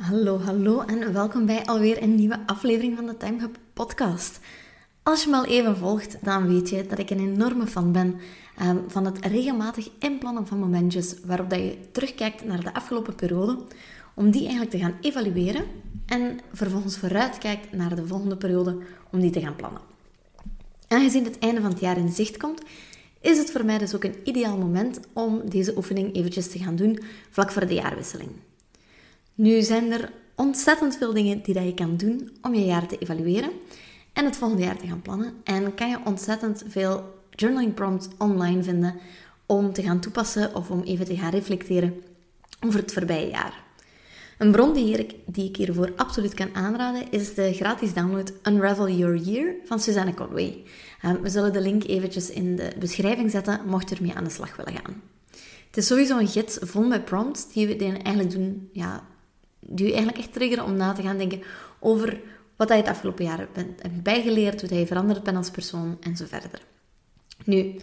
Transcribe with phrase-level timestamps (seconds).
[0.00, 4.40] Hallo, hallo en welkom bij alweer een nieuwe aflevering van de Time Hub podcast.
[5.02, 8.20] Als je me al even volgt, dan weet je dat ik een enorme fan ben
[8.62, 13.58] um, van het regelmatig inplannen van momentjes waarop dat je terugkijkt naar de afgelopen periode,
[14.14, 15.64] om die eigenlijk te gaan evalueren
[16.06, 18.78] en vervolgens vooruitkijkt naar de volgende periode
[19.10, 19.80] om die te gaan plannen.
[20.88, 22.62] Aangezien het einde van het jaar in zicht komt,
[23.20, 26.76] is het voor mij dus ook een ideaal moment om deze oefening eventjes te gaan
[26.76, 26.98] doen
[27.30, 28.30] vlak voor de jaarwisseling.
[29.36, 32.98] Nu zijn er ontzettend veel dingen die dat je kan doen om je jaar te
[32.98, 33.50] evalueren
[34.12, 35.34] en het volgende jaar te gaan plannen.
[35.44, 38.94] En kan je ontzettend veel journaling prompts online vinden
[39.46, 42.02] om te gaan toepassen of om even te gaan reflecteren
[42.60, 43.64] over het voorbije jaar.
[44.38, 48.88] Een bron die, ik, die ik hiervoor absoluut kan aanraden is de gratis download Unravel
[48.90, 50.62] Your Year van Suzanne Conway.
[51.02, 54.30] Ehm, we zullen de link eventjes in de beschrijving zetten, mocht je ermee aan de
[54.30, 55.02] slag willen gaan.
[55.66, 59.06] Het is sowieso een gids vol met prompts die we eigenlijk doen, ja,
[59.60, 61.42] die je eigenlijk echt triggeren om na te gaan denken
[61.78, 62.20] over
[62.56, 66.24] wat je het afgelopen jaar hebt bijgeleerd, hoe je veranderd bent als persoon en zo
[66.28, 66.62] verder.
[67.44, 67.74] Nu,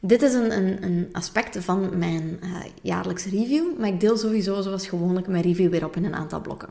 [0.00, 4.60] dit is een, een, een aspect van mijn uh, jaarlijkse review, maar ik deel sowieso
[4.62, 6.68] zoals gewoonlijk mijn review weer op in een aantal blokken.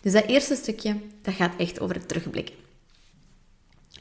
[0.00, 2.54] Dus dat eerste stukje, dat gaat echt over het terugblikken.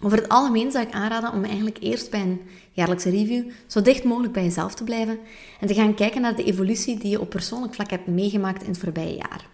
[0.02, 4.04] Over het algemeen zou ik aanraden om eigenlijk eerst bij een jaarlijkse review zo dicht
[4.04, 5.20] mogelijk bij jezelf te blijven
[5.60, 8.70] en te gaan kijken naar de evolutie die je op persoonlijk vlak hebt meegemaakt in
[8.70, 9.46] het voorbije jaar.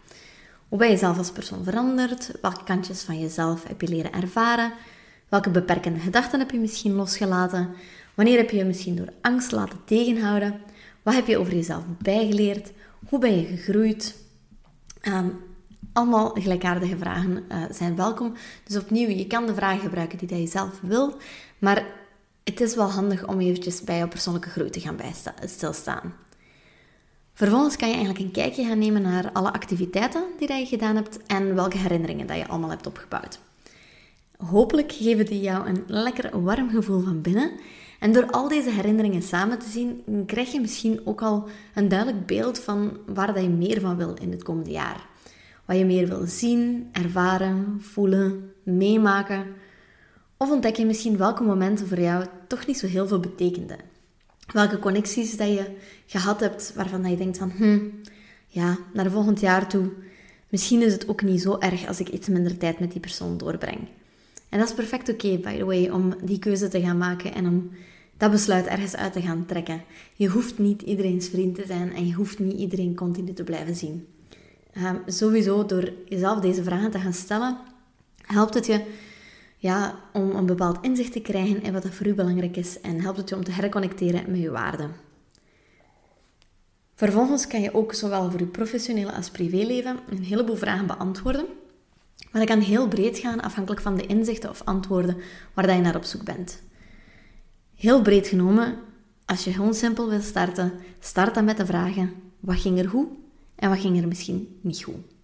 [0.70, 2.31] Hoe ben je zelf als persoon veranderd?
[2.42, 4.72] Welke kantjes van jezelf heb je leren ervaren?
[5.30, 7.70] Welke beperkende gedachten heb je misschien losgelaten?
[8.14, 10.61] Wanneer heb je je misschien door angst laten tegenhouden?
[11.04, 12.71] Wat heb je over jezelf bijgeleerd?
[13.08, 14.16] Hoe ben je gegroeid?
[15.02, 15.27] Ehm,
[15.94, 18.33] allemaal gelijkaardige vragen uh, zijn welkom.
[18.64, 21.17] Dus opnieuw, je kan de vragen gebruiken die je zelf wil,
[21.60, 21.86] maar
[22.44, 24.98] het is wel handig om eventjes bij jouw persoonlijke groei te gaan
[25.45, 26.14] stilstaan.
[27.39, 31.20] Vervolgens kan je eigenlijk een kijkje gaan nemen naar alle activiteiten die je gedaan hebt
[31.27, 33.39] en welke herinneringen dat je allemaal hebt opgebouwd.
[34.38, 37.52] Hopelijk geven die jou een lekker warm gevoel van binnen.
[38.00, 42.26] En door al deze herinneringen samen te zien, krijg je misschien ook al een duidelijk
[42.26, 45.06] beeld van waar dat je meer van wil in het komende jaar.
[45.66, 49.45] Wat je meer wil zien, ervaren, voelen, meemaken.
[50.38, 53.98] Of ontdek je misschien welke momenten voor jou toch niet zo heel veel betekenden.
[54.54, 55.65] Welke connecties dat je
[56.05, 57.80] gehad hebt waarvan dat je denkt van, hm,
[58.48, 59.89] ja, naar volgend jaar toe,
[60.49, 63.38] misschien is het ook niet zo erg als ik iets minder tijd met die persoon
[63.38, 63.88] doorbreng.
[64.49, 67.48] En dat is perfect oké, by the way, om die keuze te gaan maken en
[67.48, 67.70] om
[68.17, 69.83] dat besluit ergens uit te gaan trekken.
[70.15, 73.76] Je hoeft niet iedereen's vriend te zijn en je hoeft niet iedereen continu te blijven
[73.76, 74.08] zien.
[74.77, 77.58] Um, sowieso, door jezelf deze vragen te gaan stellen,
[78.21, 78.82] helpt het je
[79.61, 83.02] ja, om een bepaald inzicht te krijgen in wat dat voor u belangrijk is en
[83.02, 84.92] helpt het je om te herconnecteren met je waarden.
[86.95, 91.45] Vervolgens kan je ook zowel voor je professionele als privéleven een heleboel vragen beantwoorden.
[92.31, 95.17] Maar dat kan heel breed gaan afhankelijk van de inzichten of antwoorden
[95.53, 96.61] waar dat je naar op zoek bent.
[97.76, 98.76] Heel breed genomen,
[99.26, 103.08] als je gewoon simpel wil starten, start dan met de vragen: wat ging er goed
[103.55, 105.19] en wat ging er misschien niet goed?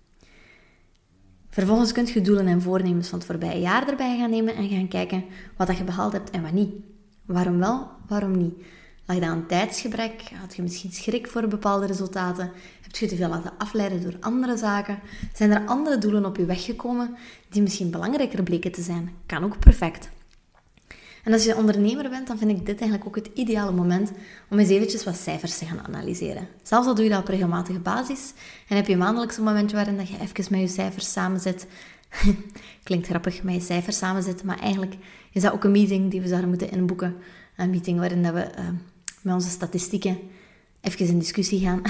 [1.56, 4.88] Vervolgens kunt je doelen en voornemens van het voorbije jaar erbij gaan nemen en gaan
[4.88, 5.26] kijken
[5.58, 6.74] wat dat je behaald hebt en wat niet.
[7.26, 8.54] Waarom wel, waarom niet?
[9.06, 10.22] Lag dat aan tijdsgebrek?
[10.42, 12.52] Had je misschien schrik voor bepaalde resultaten?
[12.82, 15.00] Heb je te veel laten afleiden door andere zaken?
[15.34, 17.16] Zijn er andere doelen op je weg gekomen
[17.50, 19.12] die misschien belangrijker bleken te zijn?
[19.26, 20.10] Kan ook perfect.
[21.26, 24.12] En als je ondernemer bent, dan vind ik dit eigenlijk ook het ideale moment
[24.50, 26.48] om eens eventjes wat cijfers te gaan analyseren.
[26.64, 28.34] Zelfs al doe je dat op regelmatige basis
[28.68, 31.68] en heb je maandelijks een momentje waarin dat je even met je cijfers samenzit.
[32.84, 34.96] Klinkt grappig, met je cijfers samenzitten, maar eigenlijk
[35.32, 37.16] is dat ook een meeting die we zouden moeten inboeken.
[37.56, 38.70] Een meeting waarin dat we uh,
[39.22, 40.18] met onze statistieken
[40.82, 41.82] even in discussie gaan.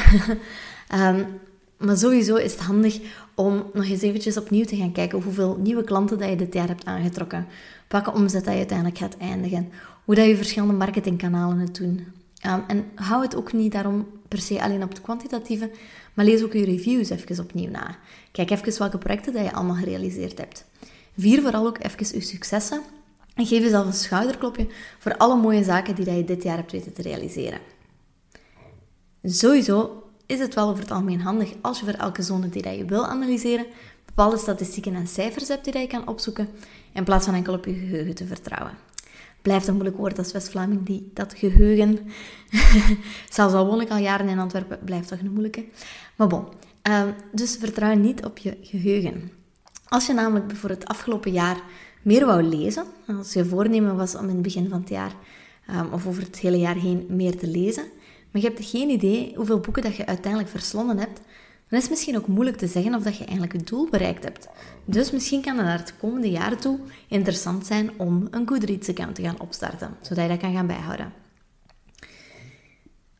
[1.15, 1.25] um,
[1.77, 2.99] maar sowieso is het handig
[3.35, 6.67] om nog eens eventjes opnieuw te gaan kijken hoeveel nieuwe klanten dat je dit jaar
[6.67, 7.47] hebt aangetrokken.
[7.87, 9.69] Welke omzet dat je uiteindelijk gaat eindigen.
[10.05, 12.07] Hoe dat je verschillende marketingkanalen het doen.
[12.45, 15.71] Um, en hou het ook niet daarom per se alleen op het kwantitatieve,
[16.13, 17.97] maar lees ook je reviews even opnieuw na.
[18.31, 20.65] Kijk even welke projecten dat je allemaal gerealiseerd hebt.
[21.17, 22.81] Vier vooral ook even je successen
[23.35, 24.67] en geef jezelf een schouderklopje
[24.99, 27.59] voor alle mooie zaken die dat je dit jaar hebt weten te realiseren.
[29.23, 32.75] Sowieso is het wel over het algemeen handig als je voor elke zone die dat
[32.75, 33.65] je wil analyseren,
[34.05, 36.49] bepaalde statistieken en cijfers hebt die je kan opzoeken,
[36.93, 38.73] in plaats van enkel op je geheugen te vertrouwen.
[39.41, 41.99] Blijft een moeilijk woord als West-Vlaming, die dat geheugen,
[43.29, 45.65] zelfs al woon ik al jaren in Antwerpen, blijft toch een moeilijke.
[46.15, 46.45] Maar bon,
[46.81, 49.31] ehm, dus vertrouw niet op je geheugen.
[49.87, 51.61] Als je namelijk voor het afgelopen jaar
[52.01, 55.11] meer wou lezen, als je voornemen was om in het begin van het jaar
[55.67, 57.83] ehm, of over het hele jaar heen meer te lezen,
[58.35, 61.21] maar je hebt geen idee hoeveel boeken dat je uiteindelijk verslonden hebt,
[61.67, 64.23] dan is het misschien ook moeilijk te zeggen of dat je eigenlijk het doel bereikt
[64.23, 64.47] hebt.
[64.85, 69.21] Dus misschien kan het naar het komende jaar toe interessant zijn om een Goodreads-account te
[69.21, 71.13] gaan opstarten, zodat je dat kan gaan bijhouden.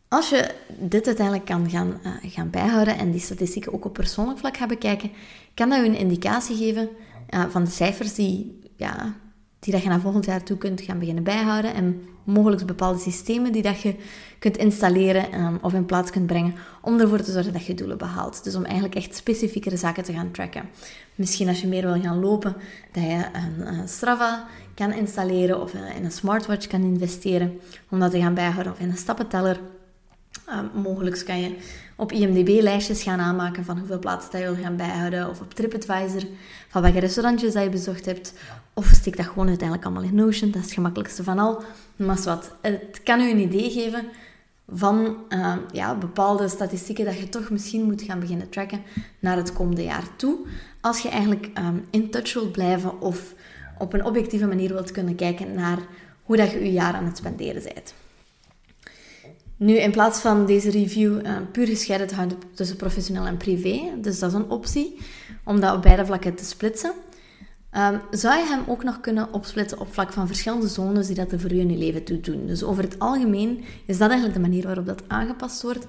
[0.07, 4.39] Als je dit uiteindelijk kan gaan, uh, gaan bijhouden en die statistieken ook op persoonlijk
[4.39, 5.11] vlak gaan bekijken,
[5.53, 6.89] kan dat je een indicatie geven
[7.29, 9.15] uh, van de cijfers die, ja,
[9.65, 13.51] die dat je naar volgend jaar toe kunt gaan beginnen bijhouden en mogelijk bepaalde systemen
[13.51, 13.95] die dat je
[14.39, 17.97] kunt installeren um, of in plaats kunt brengen om ervoor te zorgen dat je doelen
[17.97, 18.43] behaalt.
[18.43, 20.69] Dus om eigenlijk echt specifiekere zaken te gaan tracken.
[21.15, 22.55] Misschien als je meer wil gaan lopen,
[22.91, 27.59] dat je een Strava kan installeren of in een smartwatch kan investeren
[27.89, 29.59] om dat te gaan bijhouden of in een stappenteller.
[30.49, 31.55] Um, mogelijk kan je
[31.95, 35.29] op IMDb-lijstjes gaan aanmaken van hoeveel plaatsen dat je wil gaan bijhouden.
[35.29, 36.29] Of op TripAdvisor
[36.67, 38.33] van welke restaurantjes dat je bezocht hebt.
[38.73, 40.51] Of steek dat gewoon uiteindelijk allemaal in Notion.
[40.51, 41.63] Dat is het gemakkelijkste van al.
[41.95, 44.05] Maar wat, het kan u een idee geven
[44.67, 48.81] van uh, ja, bepaalde statistieken dat je toch misschien moet gaan beginnen tracken
[49.19, 50.37] naar het komende jaar toe.
[50.81, 53.33] Als je eigenlijk um, in touch wilt blijven of
[53.77, 55.79] op een objectieve manier wilt kunnen kijken naar
[56.23, 57.93] hoe dat je je jaar aan het spenderen bent.
[59.57, 63.81] Nu, in plaats van deze review uh, puur gescheiden te houden tussen professioneel en privé,
[64.01, 64.97] dus dat is een optie,
[65.43, 66.93] om dat op beide vlakken te splitsen,
[67.71, 71.31] um, zou je hem ook nog kunnen opsplitsen op vlak van verschillende zones die dat
[71.31, 72.47] er voor je in je leven toe doen.
[72.47, 75.87] Dus over het algemeen is dat eigenlijk de manier waarop dat aangepast wordt.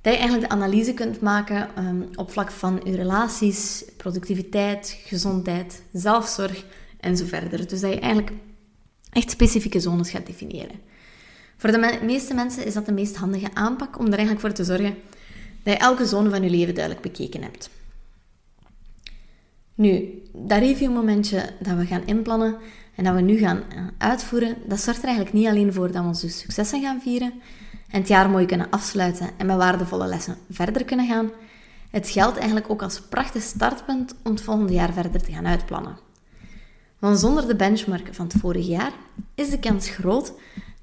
[0.00, 5.82] Dat je eigenlijk de analyse kunt maken um, op vlak van je relaties, productiviteit, gezondheid,
[5.92, 6.64] zelfzorg
[7.00, 7.68] en zo verder.
[7.68, 8.32] Dus dat je eigenlijk
[9.12, 10.80] echt specifieke zones gaat definiëren.
[11.56, 14.64] Voor de meeste mensen is dat de meest handige aanpak om er eigenlijk voor te
[14.64, 14.96] zorgen
[15.62, 17.70] dat je elke zone van je leven duidelijk bekeken hebt.
[19.74, 22.56] Nu, dat reviewmomentje dat we gaan inplannen
[22.94, 26.02] en dat we nu gaan eh, uitvoeren, dat zorgt er eigenlijk niet alleen voor dat
[26.02, 27.32] we onze successen gaan vieren
[27.90, 31.30] en het jaar mooi kunnen afsluiten en met waardevolle lessen verder kunnen gaan.
[31.90, 35.98] Het geldt eigenlijk ook als prachtig startpunt om het volgende jaar verder te gaan uitplannen.
[36.98, 38.92] Want zonder de benchmark van het vorige jaar
[39.34, 40.32] is de kans groot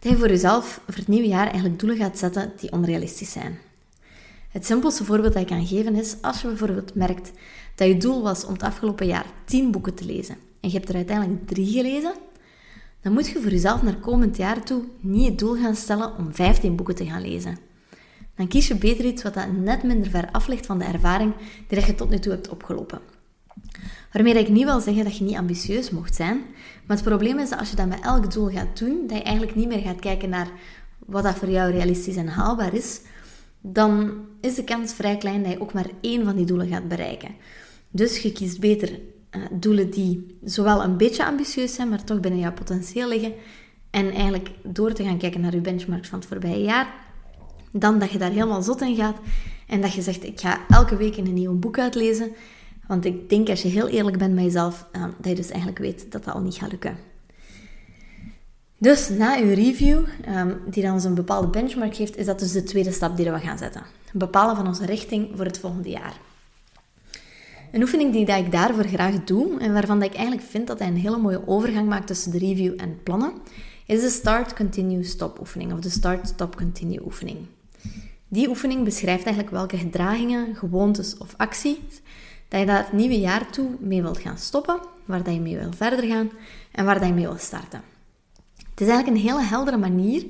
[0.04, 3.58] dat je voor jezelf voor het nieuwe jaar eigenlijk doelen gaat zetten die onrealistisch zijn.
[4.50, 7.32] Het simpelste voorbeeld dat ik kan geven is als je bijvoorbeeld merkt
[7.76, 10.90] dat je doel was om het afgelopen jaar 10 boeken te lezen en je hebt
[10.90, 12.14] er uiteindelijk 3 gelezen,
[13.02, 16.34] dan moet je voor jezelf naar komend jaar toe niet het doel gaan stellen om
[16.34, 17.58] 15 boeken te gaan lezen.
[18.36, 21.34] Dan kies je beter iets wat dat net minder ver af ligt van de ervaring
[21.68, 23.00] die je tot nu toe hebt opgelopen.
[24.14, 26.38] Waarmee ik niet wil zeggen dat je niet ambitieus mocht zijn.
[26.86, 29.24] Maar het probleem is dat als je dat met elk doel gaat doen, dat je
[29.24, 30.48] eigenlijk niet meer gaat kijken naar
[31.06, 33.02] wat dat voor jou realistisch en haalbaar is,
[33.62, 36.88] dan is de kans vrij klein dat je ook maar één van die doelen gaat
[36.88, 37.36] bereiken.
[37.90, 42.40] Dus je kiest beter uh, doelen die zowel een beetje ambitieus zijn, maar toch binnen
[42.40, 43.34] jouw potentieel liggen.
[43.90, 46.94] En eigenlijk door te gaan kijken naar je benchmarks van het voorbije jaar,
[47.72, 49.18] dan dat je daar helemaal zot in gaat
[49.68, 52.32] en dat je zegt: Ik ga elke week een nieuw boek uitlezen
[52.88, 55.80] want ik denk als je heel eerlijk bent met jezelf, uh, dat je dus eigenlijk
[55.80, 56.98] weet dat dat al niet gaat lukken.
[58.78, 62.64] Dus na uw review, um, die dan een bepaalde benchmark geeft, is dat dus de
[62.64, 63.84] tweede stap die we gaan zetten.
[64.14, 66.14] Bepalen van onze richting voor het volgende jaar.
[67.72, 70.80] Een oefening die dat ik daarvoor graag doe en waarvan dat ik eigenlijk vind dat
[70.80, 73.34] hij een hele mooie overgang maakt tussen de review en plannen,
[73.86, 77.38] is de Start, Continue, Stop oefening of de Start, Stop, Continue oefening.
[78.28, 82.02] Die oefening beschrijft eigenlijk welke gedragingen, gewoontes of acties
[82.54, 85.58] dat je dat het nieuwe jaar toe mee wilt gaan stoppen, waar dat je mee
[85.58, 86.32] wil verder gaan
[86.72, 87.82] en waar dat je mee wil starten.
[88.70, 90.26] Het is eigenlijk een hele heldere manier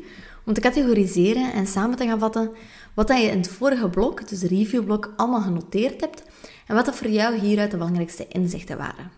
[0.45, 2.51] om te categoriseren en samen te gaan vatten
[2.93, 6.23] wat dat je in het vorige blok, dus de reviewblok, allemaal genoteerd hebt
[6.67, 9.11] en wat dat voor jou hieruit de belangrijkste inzichten waren.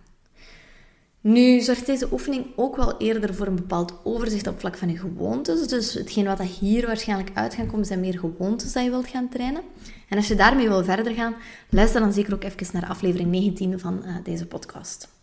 [1.22, 4.98] Nu zorgt deze oefening ook wel eerder voor een bepaald overzicht op vlak van je
[4.98, 5.68] gewoontes.
[5.68, 9.30] Dus hetgeen wat hier waarschijnlijk uit gaat komen, zijn meer gewoontes dat je wilt gaan
[9.30, 9.62] trainen.
[10.10, 11.36] En als je daarmee wil verder gaan,
[11.70, 15.14] luister dan zeker ook even naar aflevering 19 van uh, deze podcast.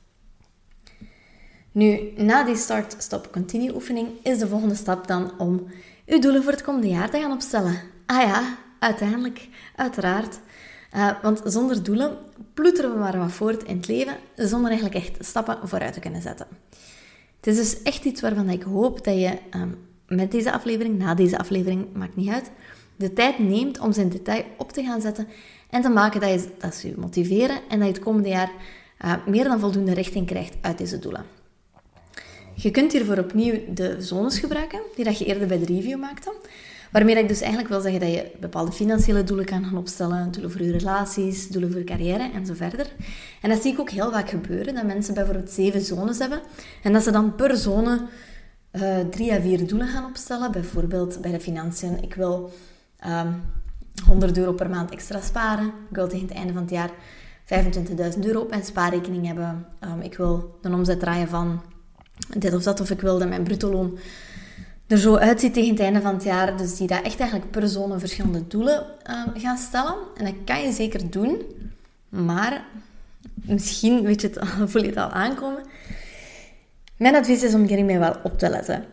[1.73, 5.67] Nu, na die start, stop, continue oefening is de volgende stap dan om
[6.05, 7.81] je doelen voor het komende jaar te gaan opstellen.
[8.07, 10.39] Ah ja, uiteindelijk, uiteraard.
[10.97, 12.19] Uh, want zonder doelen
[12.55, 16.23] ploeteren we maar wat voort in het leven, zonder eigenlijk echt stappen vooruit te kunnen
[16.23, 16.47] zetten.
[17.37, 21.15] Het is dus echt iets waarvan ik hoop dat je um, met deze aflevering, na
[21.15, 22.51] deze aflevering, maakt niet uit,
[23.03, 25.29] de tijd neemt om ze in detail op te gaan zetten
[25.71, 28.51] en te maken dat, je, dat ze je motiveren en dat je het komende jaar
[29.05, 31.25] uh, meer dan voldoende richting krijgt uit deze doelen.
[32.55, 36.33] Je kunt hiervoor opnieuw de zones gebruiken, die dat je eerder bij de review maakte.
[36.93, 40.51] Waarmee ik dus eigenlijk wil zeggen dat je bepaalde financiële doelen kan gaan opstellen, doelen
[40.51, 42.93] voor je relaties, doelen voor je carrière en zo verder.
[43.43, 46.41] En dat zie ik ook heel vaak gebeuren, dat mensen bijvoorbeeld zeven zones hebben
[46.83, 48.01] en dat ze dan per zone
[48.73, 50.53] uh, drie à vier doelen gaan opstellen.
[50.53, 52.53] Bijvoorbeeld bij de financiën, ik wil
[53.07, 53.33] um, ehm,
[54.07, 55.67] 100 euro per maand extra sparen.
[55.67, 56.91] Ik wil tegen het einde van het jaar
[57.45, 59.67] 25.000 euro op mijn spaarrekening hebben.
[59.81, 61.63] Um, ik wil een omzet draaien van
[62.37, 63.99] dit of dat, of ik wil dat mijn bruto loon
[64.87, 66.57] er zo uitziet tegen het einde van het jaar.
[66.57, 69.95] Dus die daar echt eigenlijk per zone verschillende doelen um, gaan stellen.
[70.17, 71.43] En dat kan je zeker doen.
[72.09, 72.65] Maar
[73.35, 74.39] misschien weet je het,
[74.71, 75.63] voel je het al aankomen.
[76.97, 78.85] Mijn advies is om hiermee wel op te letten.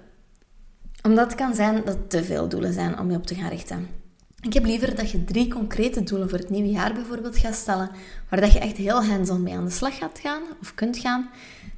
[1.04, 3.99] Omdat het kan zijn dat te veel doelen zijn om je op te gaan richten.
[4.42, 7.90] Ik heb liever dat je drie concrete doelen voor het nieuwe jaar bijvoorbeeld gaat stellen,
[8.30, 11.30] waar dat je echt heel hands-on mee aan de slag gaat gaan of kunt gaan,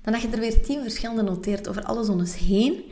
[0.02, 2.84] dan dat je er weer tien verschillende noteert over alle zones heen,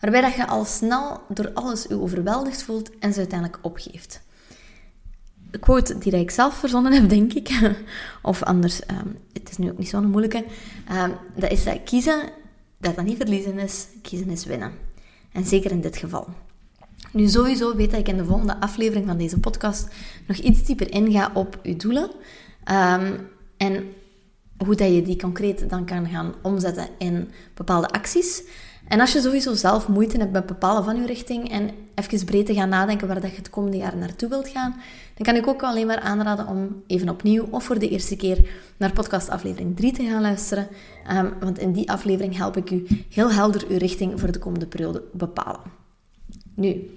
[0.00, 4.20] waarbij dat je al snel door alles je overweldigd voelt en ze uiteindelijk opgeeft.
[5.50, 7.76] De quote die ik zelf verzonnen heb, denk ik,
[8.22, 10.44] of anders, um, het is nu ook niet zo'n moeilijke,
[10.92, 12.30] um, dat is dat kiezen,
[12.78, 14.72] dat dat niet verliezen is, kiezen is winnen.
[15.32, 16.28] En zeker in dit geval.
[17.14, 19.88] Nu, sowieso weet dat ik in de volgende aflevering van deze podcast
[20.26, 22.10] nog iets dieper inga op je doelen.
[22.70, 23.84] Um, en
[24.56, 28.42] hoe dat je die concreet dan kan gaan omzetten in bepaalde acties.
[28.88, 32.46] En als je sowieso zelf moeite hebt met bepalen van je richting en even breed
[32.46, 34.74] te gaan nadenken waar dat je het komende jaar naartoe wilt gaan,
[35.14, 38.50] dan kan ik ook alleen maar aanraden om even opnieuw of voor de eerste keer
[38.76, 40.68] naar podcast aflevering 3 te gaan luisteren.
[41.12, 44.66] Um, want in die aflevering help ik u heel helder uw richting voor de komende
[44.66, 45.60] periode bepalen.
[46.54, 46.90] Nu,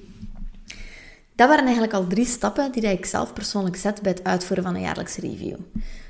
[1.38, 4.76] dat waren eigenlijk al drie stappen die ik zelf persoonlijk zet bij het uitvoeren van
[4.76, 5.56] een jaarlijkse review.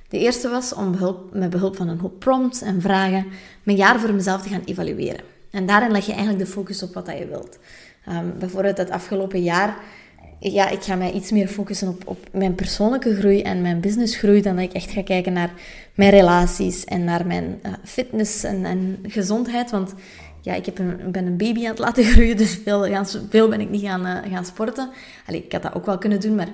[0.09, 3.25] De eerste was om behulp, met behulp van een hoop prompts en vragen
[3.63, 5.23] mijn jaar voor mezelf te gaan evalueren.
[5.51, 7.59] En daarin leg je eigenlijk de focus op wat dat je wilt.
[8.09, 9.77] Um, bijvoorbeeld het afgelopen jaar,
[10.39, 14.41] ja, ik ga mij iets meer focussen op, op mijn persoonlijke groei en mijn businessgroei
[14.41, 15.51] dan dat ik echt ga kijken naar
[15.93, 19.71] mijn relaties en naar mijn uh, fitness en, en gezondheid.
[19.71, 19.93] Want
[20.47, 23.61] ja, ik heb een, ben een baby aan het laten groeien, dus veel, veel ben
[23.61, 24.89] ik niet gaan, uh, gaan sporten.
[25.25, 26.47] Allee, ik had dat ook wel kunnen doen, maar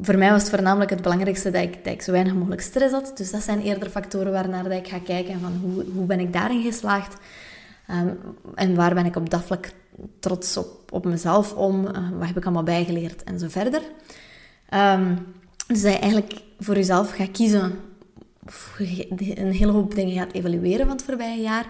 [0.00, 3.12] voor mij was het voornamelijk het belangrijkste dat ik, dat zo weinig mogelijk stress had.
[3.14, 6.32] Dus dat zijn eerder factoren waarnaar dat ik ga kijken van hoe, hoe ben ik
[6.32, 7.16] daarin geslaagd.
[7.90, 8.18] Um,
[8.54, 9.70] en waar ben ik op dat vlak
[10.20, 11.86] trots op, op mezelf om?
[11.86, 13.82] Uh, wat heb ik allemaal bijgeleerd en zo verder.
[14.74, 15.18] Um,
[15.66, 17.72] dus dat je eigenlijk voor jezelf gaat kiezen,
[18.46, 21.66] of een hele hoop dingen gaat evalueren van het voorbije jaar.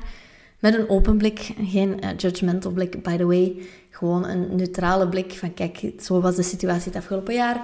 [0.59, 3.57] Met een open blik, geen uh, judgmental blik, by the way.
[3.91, 7.63] Gewoon een neutrale blik van kijk, zo was de situatie het afgelopen jaar.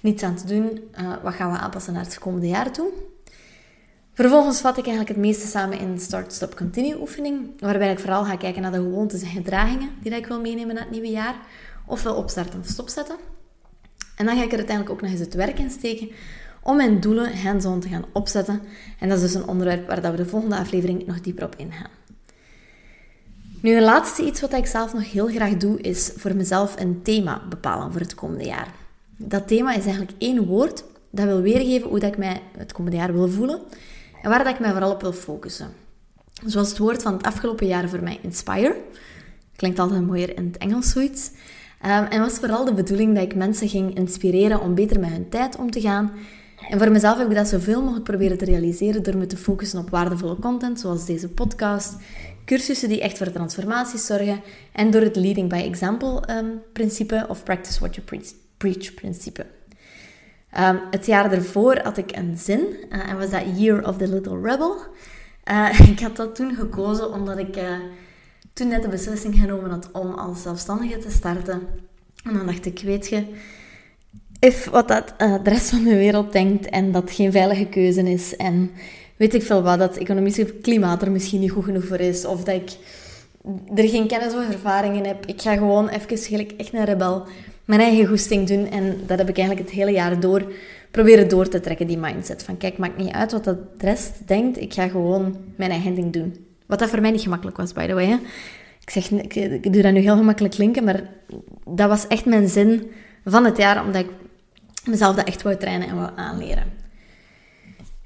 [0.00, 0.80] Niets aan te doen.
[1.00, 2.92] Uh, wat gaan we aanpassen naar het komende jaar toe?
[4.14, 7.60] Vervolgens vat ik eigenlijk het meeste samen in Start, Stop, Continue oefening.
[7.60, 10.84] Waarbij ik vooral ga kijken naar de gewoontes en gedragingen die ik wil meenemen naar
[10.84, 11.34] het nieuwe jaar.
[11.86, 13.16] Ofwel opstarten of stopzetten.
[14.16, 16.10] En dan ga ik er uiteindelijk ook nog eens het werk in steken
[16.62, 18.60] om mijn doelen hands-on te gaan opzetten.
[18.98, 21.90] En dat is dus een onderwerp waar we de volgende aflevering nog dieper op ingaan.
[23.62, 27.02] Nu, een laatste iets wat ik zelf nog heel graag doe, is voor mezelf een
[27.02, 28.74] thema bepalen voor het komende jaar.
[29.16, 32.96] Dat thema is eigenlijk één woord dat wil weergeven hoe dat ik mij het komende
[32.96, 33.60] jaar wil voelen
[34.22, 35.68] en waar dat ik mij vooral op wil focussen.
[36.46, 38.76] Zoals het woord van het afgelopen jaar voor mij inspire.
[39.56, 41.30] Klinkt altijd mooier in het Engels zoiets.
[41.84, 45.28] Um, en was vooral de bedoeling dat ik mensen ging inspireren om beter met hun
[45.28, 46.12] tijd om te gaan.
[46.68, 49.78] En voor mezelf heb ik dat zoveel mogelijk proberen te realiseren door me te focussen
[49.78, 51.96] op waardevolle content, zoals deze podcast,
[52.44, 57.42] cursussen die echt voor transformaties zorgen en door het leading by example um, principe of
[57.42, 58.06] practice what you
[58.56, 59.46] preach, principe.
[60.58, 64.08] Um, het jaar ervoor had ik een zin uh, en was dat Year of the
[64.08, 64.76] Little Rebel.
[65.50, 67.76] Uh, ik had dat toen gekozen omdat ik uh,
[68.52, 71.62] toen net de beslissing genomen had om als zelfstandige te starten.
[72.24, 73.24] En dan dacht ik, weet je,
[74.38, 78.36] if wat dat de rest van de wereld denkt en dat geen veilige keuze is
[78.36, 78.70] en
[79.22, 82.44] weet ik veel wat, dat economische klimaat er misschien niet goed genoeg voor is of
[82.44, 82.70] dat ik
[83.74, 85.26] er geen kennis of ervaring in heb.
[85.26, 87.26] Ik ga gewoon even echt een rebel
[87.64, 88.70] mijn eigen goesting doen.
[88.70, 90.52] En dat heb ik eigenlijk het hele jaar door
[90.90, 92.42] proberen door te trekken, die mindset.
[92.42, 94.60] Van kijk, maakt niet uit wat de rest denkt.
[94.60, 96.46] Ik ga gewoon mijn eigen ding doen.
[96.66, 98.06] Wat dat voor mij niet gemakkelijk was, by the way.
[98.06, 98.16] Hè.
[98.80, 101.02] Ik, zeg, ik, ik doe dat nu heel gemakkelijk klinken, maar
[101.64, 102.90] dat was echt mijn zin
[103.24, 104.10] van het jaar, omdat ik
[104.84, 106.81] mezelf dat echt wou trainen en wou aanleren.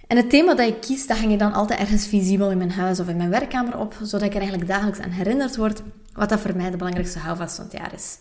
[0.06, 2.70] En het thema dat ik kies, dat hang ik dan altijd ergens visibel in mijn
[2.70, 5.82] huis of in mijn werkkamer op, zodat ik er eigenlijk dagelijks aan herinnerd word
[6.12, 8.18] wat dat voor mij de belangrijkste houvast van het jaar is.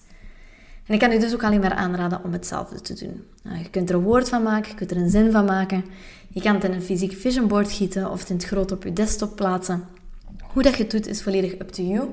[0.85, 3.23] En ik kan je dus ook alleen maar aanraden om hetzelfde te doen.
[3.43, 5.85] Nou, je kunt er een woord van maken, je kunt er een zin van maken.
[6.27, 8.83] Je kan het in een fysiek vision board gieten of het in het groot op
[8.83, 9.83] je desktop plaatsen.
[10.41, 12.09] Hoe dat je het doet is volledig up to you.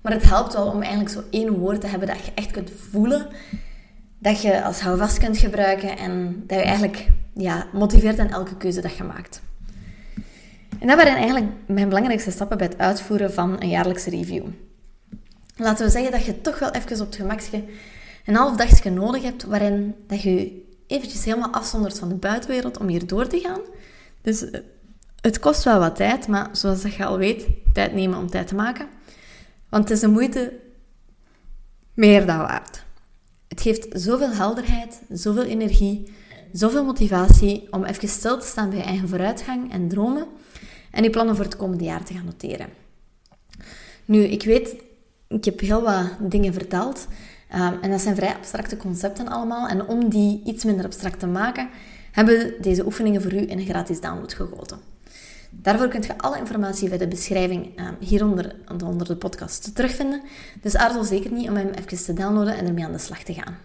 [0.00, 2.70] Maar het helpt wel om eigenlijk zo één woord te hebben dat je echt kunt
[2.90, 3.26] voelen.
[4.18, 8.80] Dat je als houvast kunt gebruiken en dat je eigenlijk ja, motiveert aan elke keuze
[8.80, 9.42] dat je maakt.
[10.78, 14.44] En dat waren eigenlijk mijn belangrijkste stappen bij het uitvoeren van een jaarlijkse review.
[15.56, 17.64] Laten we zeggen dat je toch wel even op het gemakje
[18.26, 22.88] een half dagje nodig hebt waarin dat je eventjes helemaal afzondert van de buitenwereld om
[22.88, 23.60] hier door te gaan.
[24.22, 24.60] Dus eh,
[25.20, 28.54] het kost wel wat tijd, maar zoals je al weet, tijd nemen om tijd te
[28.54, 28.86] maken.
[29.68, 30.52] Want het is de moeite
[31.94, 32.84] meer dan waard.
[33.48, 36.12] Het geeft zoveel helderheid, zoveel energie,
[36.52, 40.26] zoveel motivatie om even stil te staan bij je eigen vooruitgang en dromen
[40.90, 42.66] en die plannen voor het komende jaar te gaan noteren.
[44.04, 44.76] Nu, ik weet,
[45.28, 47.06] ik heb heel wat dingen verteld
[47.54, 49.68] um, en dat zijn vrij abstracte concepten allemaal.
[49.68, 51.68] En om die iets minder abstract te maken,
[52.12, 54.78] hebben we deze oefeningen voor u in een gratis download gegoten.
[55.50, 58.54] Daarvoor kunt je alle informatie via de beschrijving um, hieronder
[58.84, 60.22] onder de podcast terugvinden.
[60.62, 63.34] Dus aarzel zeker niet om hem even te downloaden en ermee aan de slag te
[63.34, 63.56] gaan.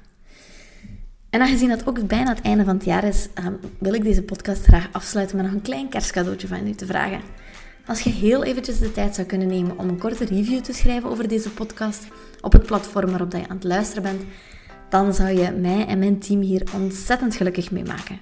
[1.38, 4.24] En aangezien het ook bijna het einde van het jaar is, ehm, wil ik deze
[4.24, 7.22] podcast graag afsluiten met nog een klein kerstcadeautje van u te vragen.
[7.86, 11.10] Als je heel eventjes de tijd zou kunnen nemen om een korte review te schrijven
[11.10, 12.08] over deze podcast
[12.41, 14.22] op het platform waarop je aan het luisteren bent,
[14.89, 18.20] dan zou je mij en mijn team hier ontzettend gelukkig mee maken.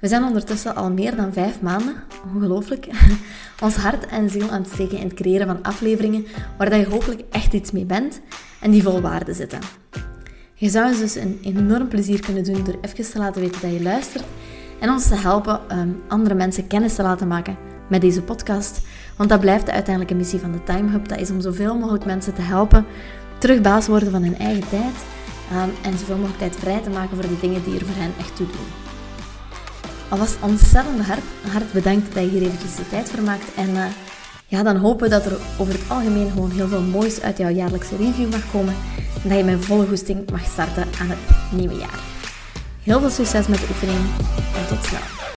[0.00, 1.94] We zijn ondertussen al meer dan vijf maanden,
[2.34, 2.86] ongelooflijk,
[3.64, 7.22] ons hart en ziel aan het steken in het creëren van afleveringen waar je hopelijk
[7.30, 8.20] echt iets mee bent
[8.60, 9.60] en die vol waarde zitten.
[10.60, 13.72] Je zou ons dus een enorm plezier kunnen doen door even te laten weten dat
[13.72, 14.24] je luistert
[14.80, 17.56] en ons te helpen um, andere mensen kennis te laten maken
[17.88, 18.80] met deze podcast.
[19.16, 21.08] Want dat blijft de uiteindelijke missie van de Time Hub.
[21.08, 22.86] Dat is om zoveel mogelijk mensen te helpen
[23.38, 24.94] terug baas worden van hun eigen tijd
[25.52, 28.12] um, en zoveel mogelijk tijd vrij te maken voor de dingen die er voor hen
[28.18, 28.66] echt toe doen.
[30.08, 33.54] Alvast ontzettend hard, hard bedankt dat je hier eventjes de tijd voor maakt.
[33.54, 33.84] En uh,
[34.48, 37.50] ja, dan hopen we dat er over het algemeen gewoon heel veel moois uit jouw
[37.50, 38.74] jaarlijkse review mag komen.
[39.22, 41.18] En dat je met volle goesting mag starten aan het
[41.50, 42.00] nieuwe jaar.
[42.82, 43.98] Heel veel succes met de oefening
[44.56, 45.18] en tot snel.